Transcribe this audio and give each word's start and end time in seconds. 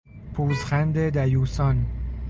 پوزخند 0.33 1.09
دیوسان 1.17 1.85